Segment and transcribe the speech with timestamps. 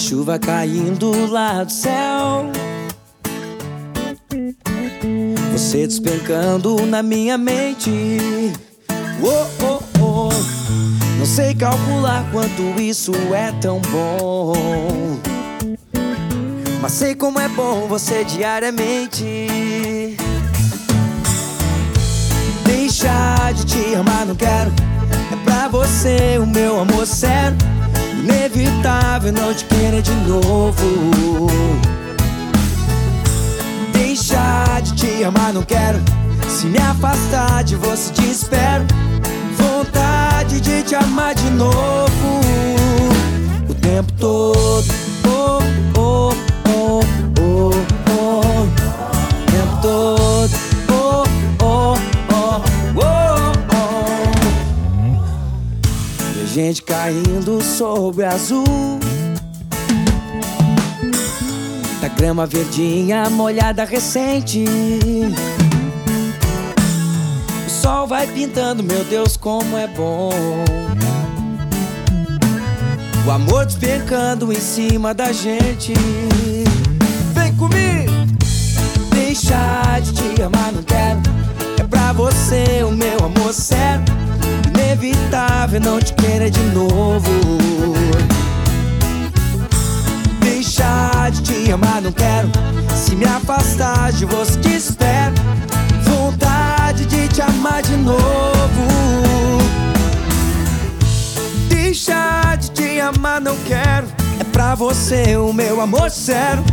[0.00, 2.50] chuva caindo lá do céu.
[5.52, 7.90] Você despencando na minha mente.
[9.22, 10.28] Oh, oh, oh.
[11.18, 15.18] Não sei calcular quanto isso é tão bom.
[16.80, 19.46] Mas sei como é bom você diariamente.
[22.64, 24.72] Deixar de te amar, não quero.
[25.30, 27.58] É pra você o meu amor sério.
[28.20, 31.46] Inevitável não te querer de novo.
[33.94, 35.98] Deixar de te amar, não quero.
[36.46, 38.84] Se me afastar de você, te espero.
[39.56, 42.40] Vontade de te amar de novo.
[43.68, 44.59] O tempo todo.
[56.52, 58.98] Gente caindo sobre azul.
[62.00, 64.64] Da grama verdinha molhada recente.
[67.66, 70.30] O sol vai pintando, meu Deus, como é bom.
[73.26, 75.92] O amor despencando em cima da gente.
[77.32, 78.10] Vem comigo!
[79.14, 81.20] Deixar de te amar, não quero.
[81.78, 84.19] É pra você o meu amor sério.
[84.90, 87.30] Inevitável não te querer de novo.
[90.40, 92.50] Deixar de te amar, não quero.
[92.96, 95.32] Se me afastar de você, te espero.
[96.02, 98.18] Vontade de te amar de novo.
[101.68, 104.08] Deixar de te amar, não quero.
[104.40, 106.64] É pra você o meu amor sério.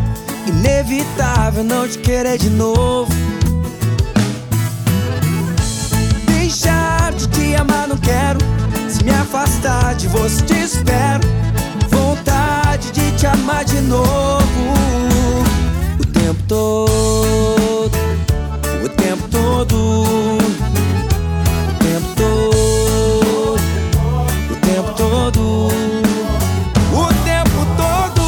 [0.48, 3.14] Inevitável não te querer de novo.
[10.30, 11.22] Te espero.
[11.89, 14.73] Vontade de te amar de novo.
[16.00, 17.92] O tempo todo.
[18.83, 20.37] O tempo todo.
[21.70, 23.55] O tempo todo.
[24.52, 25.67] O tempo todo.
[26.93, 28.26] O tempo todo.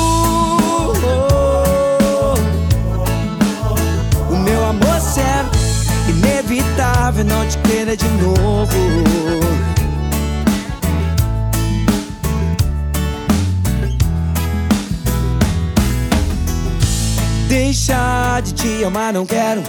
[4.29, 5.49] O meu amor sério,
[6.07, 9.78] inevitável não te querer de novo.
[17.49, 19.63] Deixar de te amar não quero.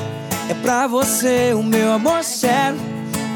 [0.50, 2.78] É pra você o meu amor sério.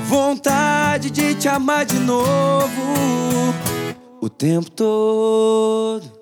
[0.07, 2.83] Vontade de te amar de novo.
[4.21, 6.14] O tempo todo.